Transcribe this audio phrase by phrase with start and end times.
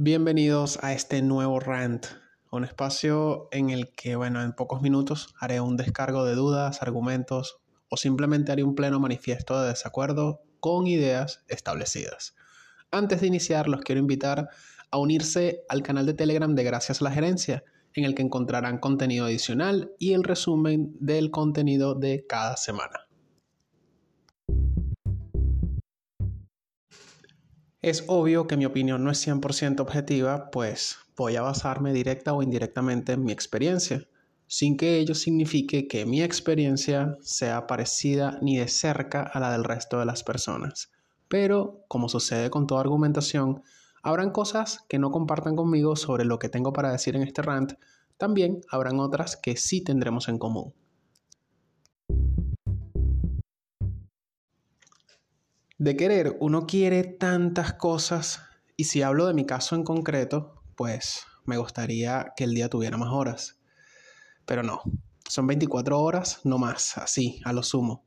[0.00, 2.06] Bienvenidos a este nuevo rant,
[2.52, 7.58] un espacio en el que, bueno, en pocos minutos haré un descargo de dudas, argumentos
[7.88, 12.36] o simplemente haré un pleno manifiesto de desacuerdo con ideas establecidas.
[12.92, 14.50] Antes de iniciar, los quiero invitar
[14.92, 18.78] a unirse al canal de Telegram de Gracias a la Gerencia, en el que encontrarán
[18.78, 23.07] contenido adicional y el resumen del contenido de cada semana.
[27.88, 32.42] Es obvio que mi opinión no es 100% objetiva, pues voy a basarme directa o
[32.42, 34.06] indirectamente en mi experiencia,
[34.46, 39.64] sin que ello signifique que mi experiencia sea parecida ni de cerca a la del
[39.64, 40.90] resto de las personas.
[41.28, 43.62] Pero, como sucede con toda argumentación,
[44.02, 47.72] habrán cosas que no compartan conmigo sobre lo que tengo para decir en este rant,
[48.18, 50.74] también habrán otras que sí tendremos en común.
[55.78, 58.42] De querer, uno quiere tantas cosas
[58.76, 62.96] y si hablo de mi caso en concreto, pues me gustaría que el día tuviera
[62.96, 63.60] más horas.
[64.44, 64.82] Pero no,
[65.28, 68.04] son 24 horas, no más, así, a lo sumo.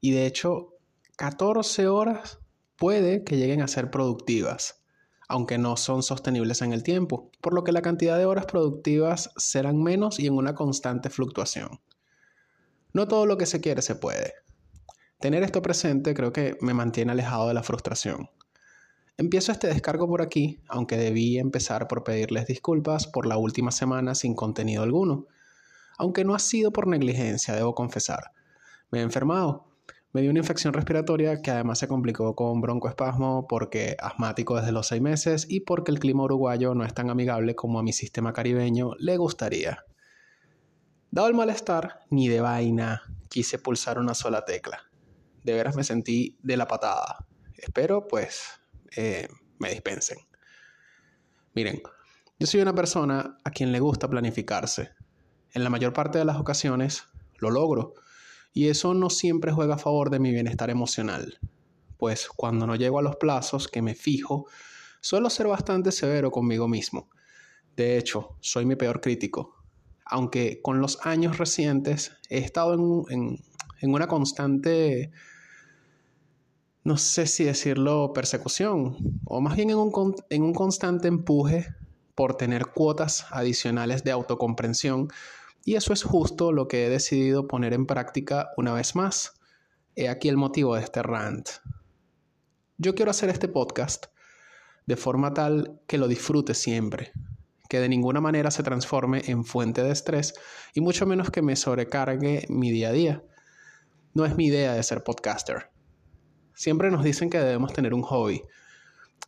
[0.00, 0.72] Y de hecho,
[1.16, 2.38] 14 horas
[2.76, 4.82] puede que lleguen a ser productivas,
[5.28, 9.32] aunque no son sostenibles en el tiempo, por lo que la cantidad de horas productivas
[9.36, 11.78] serán menos y en una constante fluctuación.
[12.94, 14.45] No todo lo que se quiere se puede.
[15.18, 18.28] Tener esto presente creo que me mantiene alejado de la frustración.
[19.16, 24.14] Empiezo este descargo por aquí, aunque debí empezar por pedirles disculpas por la última semana
[24.14, 25.24] sin contenido alguno.
[25.96, 28.32] Aunque no ha sido por negligencia, debo confesar.
[28.90, 29.64] Me he enfermado.
[30.12, 34.88] Me dio una infección respiratoria que además se complicó con broncoespasmo porque asmático desde los
[34.88, 38.34] seis meses y porque el clima uruguayo no es tan amigable como a mi sistema
[38.34, 39.78] caribeño le gustaría.
[41.10, 44.82] Dado el malestar, ni de vaina quise pulsar una sola tecla
[45.46, 47.24] de veras me sentí de la patada.
[47.54, 48.60] Espero pues
[48.96, 50.18] eh, me dispensen.
[51.54, 51.80] Miren,
[52.38, 54.90] yo soy una persona a quien le gusta planificarse.
[55.52, 57.04] En la mayor parte de las ocasiones
[57.38, 57.94] lo logro
[58.52, 61.38] y eso no siempre juega a favor de mi bienestar emocional,
[61.96, 64.46] pues cuando no llego a los plazos que me fijo,
[65.00, 67.08] suelo ser bastante severo conmigo mismo.
[67.76, 69.54] De hecho, soy mi peor crítico,
[70.04, 72.74] aunque con los años recientes he estado
[73.10, 73.38] en,
[73.80, 75.12] en una constante
[76.86, 81.66] no sé si decirlo persecución, o más bien en un, en un constante empuje
[82.14, 85.08] por tener cuotas adicionales de autocomprensión,
[85.64, 89.32] y eso es justo lo que he decidido poner en práctica una vez más.
[89.96, 91.48] He aquí el motivo de este rant.
[92.78, 94.06] Yo quiero hacer este podcast
[94.86, 97.10] de forma tal que lo disfrute siempre,
[97.68, 100.34] que de ninguna manera se transforme en fuente de estrés
[100.72, 103.24] y mucho menos que me sobrecargue mi día a día.
[104.14, 105.74] No es mi idea de ser podcaster.
[106.56, 108.42] Siempre nos dicen que debemos tener un hobby.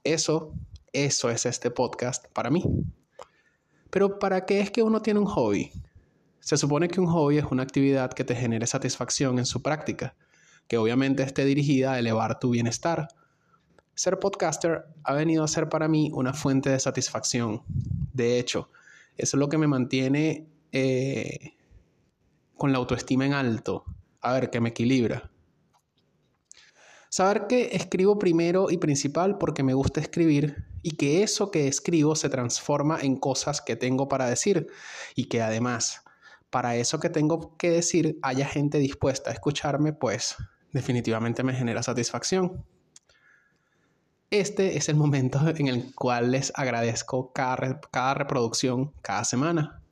[0.03, 0.55] Eso,
[0.95, 2.65] eso es este podcast para mí.
[3.91, 5.71] Pero ¿para qué es que uno tiene un hobby?
[6.41, 10.17] Se supone que un hobby es una actividad que te genere satisfacción en su práctica,
[10.69, 13.09] que obviamente esté dirigida a elevar tu bienestar.
[13.95, 17.63] Ser podcaster ha venido a ser para mí una fuente de satisfacción.
[18.15, 18.71] De hecho,
[19.19, 21.59] eso es lo que me mantiene eh,
[22.57, 23.85] con la autoestima en alto.
[24.23, 25.31] A ver, que me equilibra.
[27.11, 32.15] Saber que escribo primero y principal porque me gusta escribir y que eso que escribo
[32.15, 34.67] se transforma en cosas que tengo para decir
[35.15, 36.03] y que además
[36.51, 40.37] para eso que tengo que decir haya gente dispuesta a escucharme, pues
[40.73, 42.65] definitivamente me genera satisfacción.
[44.31, 49.83] Este es el momento en el cual les agradezco cada, cada reproducción cada semana.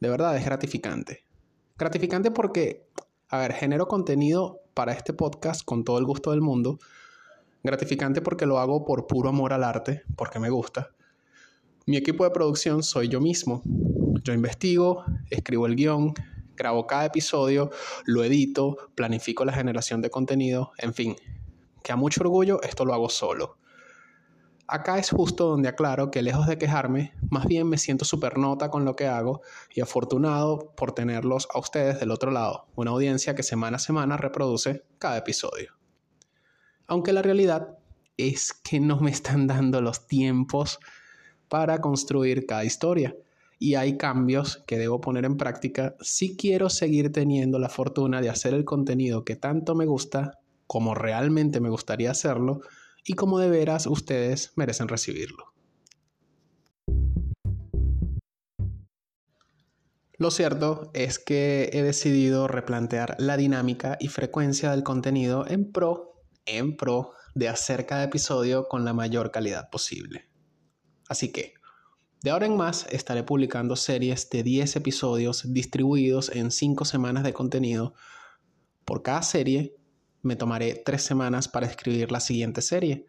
[0.00, 1.24] De verdad es gratificante.
[1.76, 2.88] Gratificante porque,
[3.28, 6.78] a ver, genero contenido para este podcast con todo el gusto del mundo.
[7.64, 10.94] Gratificante porque lo hago por puro amor al arte, porque me gusta.
[11.86, 13.60] Mi equipo de producción soy yo mismo.
[14.22, 16.14] Yo investigo, escribo el guion,
[16.54, 17.72] grabo cada episodio,
[18.04, 21.16] lo edito, planifico la generación de contenido, en fin,
[21.82, 23.58] que a mucho orgullo esto lo hago solo.
[24.70, 28.70] Acá es justo donde aclaro que lejos de quejarme, más bien me siento súper nota
[28.70, 29.40] con lo que hago
[29.74, 34.18] y afortunado por tenerlos a ustedes del otro lado, una audiencia que semana a semana
[34.18, 35.72] reproduce cada episodio.
[36.86, 37.78] Aunque la realidad
[38.18, 40.80] es que no me están dando los tiempos
[41.48, 43.16] para construir cada historia
[43.58, 48.28] y hay cambios que debo poner en práctica si quiero seguir teniendo la fortuna de
[48.28, 52.60] hacer el contenido que tanto me gusta como realmente me gustaría hacerlo
[53.04, 55.52] y como de veras ustedes merecen recibirlo.
[60.18, 66.24] Lo cierto es que he decidido replantear la dinámica y frecuencia del contenido en pro,
[66.44, 70.28] en pro de hacer cada episodio con la mayor calidad posible.
[71.08, 71.54] Así que,
[72.20, 77.32] de ahora en más estaré publicando series de 10 episodios distribuidos en 5 semanas de
[77.32, 77.94] contenido.
[78.84, 79.76] Por cada serie
[80.22, 83.06] me tomaré 3 semanas para escribir la siguiente serie.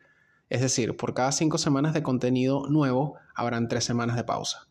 [0.49, 4.67] Es decir, por cada 5 semanas de contenido nuevo habrán 3 semanas de pausa.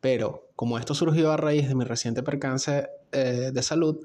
[0.00, 4.00] Pero como esto surgió a raíz de mi reciente percance eh, de salud,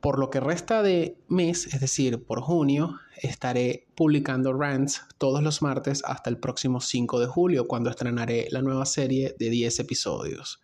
[0.00, 5.62] por lo que resta de mes, es decir, por junio, estaré publicando rants todos los
[5.62, 10.60] martes hasta el próximo 5 de julio, cuando estrenaré la nueva serie de 10 episodios.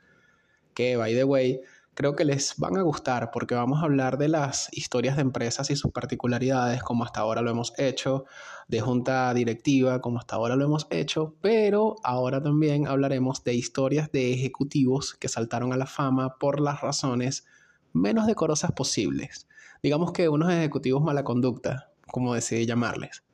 [0.75, 1.61] Que, by the way,
[1.99, 5.69] creo que les van a gustar porque vamos a hablar de las historias de empresas
[5.73, 8.25] y sus particularidades, como hasta ahora lo hemos hecho,
[8.69, 14.13] de junta directiva, como hasta ahora lo hemos hecho, pero ahora también hablaremos de historias
[14.13, 17.47] de ejecutivos que saltaron a la fama por las razones
[17.93, 19.49] menos decorosas posibles.
[19.83, 23.25] Digamos que unos ejecutivos mala conducta, como decidí llamarles.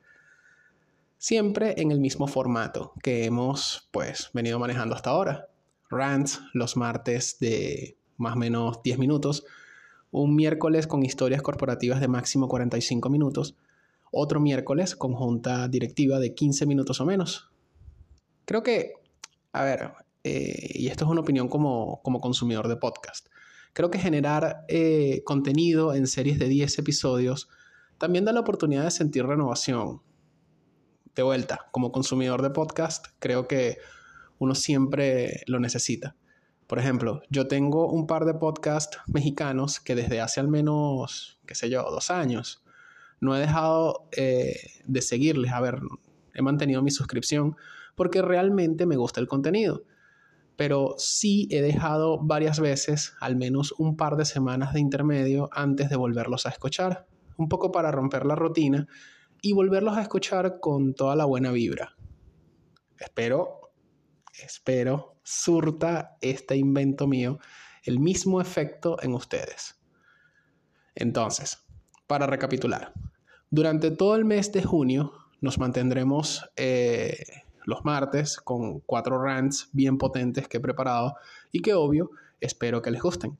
[1.19, 5.49] Siempre en el mismo formato que hemos pues venido manejando hasta ahora.
[5.91, 9.45] Rants los martes de más o menos 10 minutos,
[10.11, 13.55] un miércoles con historias corporativas de máximo 45 minutos,
[14.11, 17.51] otro miércoles con junta directiva de 15 minutos o menos.
[18.45, 18.93] Creo que,
[19.51, 19.91] a ver,
[20.23, 23.27] eh, y esto es una opinión como, como consumidor de podcast,
[23.75, 27.49] Creo que generar eh, contenido en series de 10 episodios
[27.97, 30.01] también da la oportunidad de sentir renovación.
[31.13, 33.79] De vuelta, como consumidor de podcast, creo que
[34.39, 36.15] uno siempre lo necesita.
[36.67, 41.55] Por ejemplo, yo tengo un par de podcasts mexicanos que desde hace al menos, qué
[41.55, 42.63] sé yo, dos años,
[43.21, 45.51] no he dejado eh, de seguirles.
[45.51, 45.79] A ver,
[46.33, 47.55] he mantenido mi suscripción
[47.95, 49.83] porque realmente me gusta el contenido
[50.55, 55.89] pero sí he dejado varias veces al menos un par de semanas de intermedio antes
[55.89, 57.07] de volverlos a escuchar,
[57.37, 58.87] un poco para romper la rutina
[59.41, 61.95] y volverlos a escuchar con toda la buena vibra.
[62.97, 63.71] Espero,
[64.41, 67.39] espero, surta este invento mío
[67.83, 69.75] el mismo efecto en ustedes.
[70.93, 71.65] Entonces,
[72.07, 72.93] para recapitular,
[73.49, 75.11] durante todo el mes de junio
[75.41, 77.25] nos mantendremos eh,
[77.65, 81.15] los martes con cuatro rants bien potentes que he preparado
[81.51, 83.37] y que obvio espero que les gusten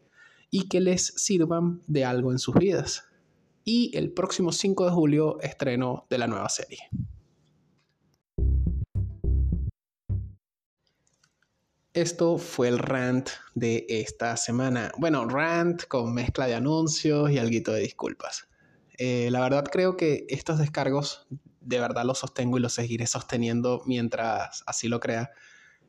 [0.50, 3.06] y que les sirvan de algo en sus vidas.
[3.64, 6.80] Y el próximo 5 de julio estreno de la nueva serie.
[11.96, 14.92] Esto fue el rant de esta semana.
[14.98, 18.50] Bueno, rant con mezcla de anuncios y algo de disculpas.
[18.98, 21.26] Eh, la verdad creo que estos descargos
[21.62, 25.32] de verdad lo sostengo y lo seguiré sosteniendo mientras así lo crea,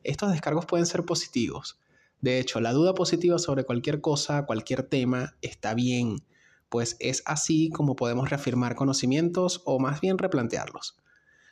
[0.05, 1.77] estos descargos pueden ser positivos.
[2.21, 6.23] De hecho, la duda positiva sobre cualquier cosa, cualquier tema, está bien,
[6.69, 10.95] pues es así como podemos reafirmar conocimientos o más bien replantearlos.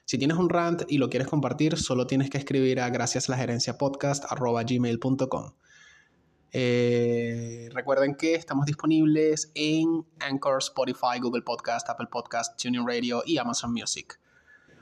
[0.06, 3.38] Si tienes un rant y lo quieres compartir, solo tienes que escribir a gracias la
[3.38, 3.76] gerencia
[6.58, 13.40] eh, recuerden que estamos disponibles en Anchor, Spotify, Google Podcast, Apple Podcast, Tuning Radio y
[13.40, 14.20] Amazon Music.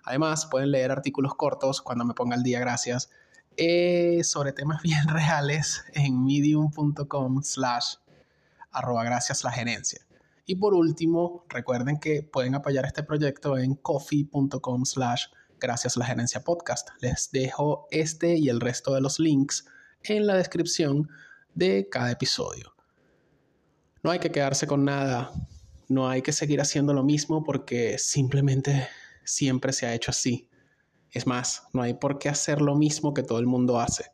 [0.03, 3.09] Además, pueden leer artículos cortos cuando me ponga el día, gracias,
[3.57, 7.95] eh, sobre temas bien reales en medium.com slash
[8.71, 10.05] arroba gracias la gerencia.
[10.45, 15.25] Y por último, recuerden que pueden apoyar este proyecto en coffee.com slash
[15.59, 16.89] gracias la gerencia podcast.
[16.99, 19.65] Les dejo este y el resto de los links
[20.03, 21.07] en la descripción
[21.55, 22.75] de cada episodio.
[24.03, 25.31] No hay que quedarse con nada,
[25.87, 28.89] no hay que seguir haciendo lo mismo porque simplemente
[29.23, 30.49] siempre se ha hecho así.
[31.11, 34.11] Es más, no hay por qué hacer lo mismo que todo el mundo hace.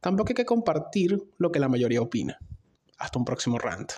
[0.00, 2.38] Tampoco hay que compartir lo que la mayoría opina.
[2.98, 3.92] Hasta un próximo rant.